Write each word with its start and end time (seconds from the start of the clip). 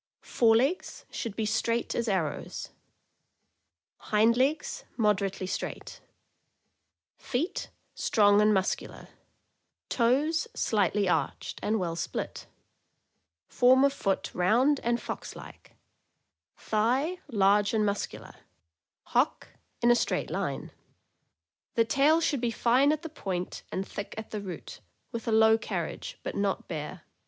Fore 0.23 0.55
legs 0.55 1.05
should 1.11 1.35
be 1.35 1.45
straight 1.45 1.93
as 1.93 2.07
arrows; 2.07 2.71
hind 3.97 4.35
legs 4.35 4.83
moderately 4.97 5.45
straight; 5.45 6.01
feet 7.19 7.69
strong 7.93 8.41
and 8.41 8.51
muscular; 8.51 9.09
toes 9.89 10.47
slightly 10.55 11.07
arched 11.07 11.59
and 11.61 11.79
well 11.79 11.95
split; 11.95 12.47
form 13.47 13.83
of 13.83 13.93
foot 13.93 14.33
round 14.33 14.79
and 14.79 14.99
fox 14.99 15.35
like; 15.35 15.73
thigh 16.57 17.19
large 17.27 17.71
and 17.71 17.85
muscular; 17.85 18.33
Ttock 19.11 19.49
in 19.83 19.91
a 19.91 19.95
straight 19.95 20.31
line. 20.31 20.71
The 21.75 21.85
tail 21.85 22.19
should 22.19 22.41
be 22.41 22.49
fine 22.49 22.91
at 22.91 23.03
the 23.03 23.07
point 23.09 23.61
and 23.71 23.87
thick 23.87 24.15
at 24.17 24.31
the 24.31 24.41
root, 24.41 24.79
with 25.11 25.27
a 25.27 25.31
low 25.31 25.59
carriage, 25.59 26.17
but 26.23 26.35
not 26.35 26.67
bare. 26.67 27.03